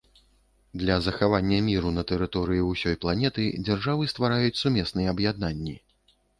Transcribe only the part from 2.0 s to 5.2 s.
тэрыторыі ўсёй планеты дзяржавы ствараюць сумесныя